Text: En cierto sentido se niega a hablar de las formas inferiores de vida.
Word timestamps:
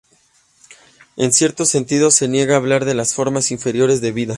En 1.15 1.31
cierto 1.31 1.63
sentido 1.63 2.09
se 2.09 2.27
niega 2.27 2.55
a 2.55 2.57
hablar 2.57 2.85
de 2.85 2.95
las 2.95 3.13
formas 3.13 3.51
inferiores 3.51 4.01
de 4.01 4.11
vida. 4.11 4.29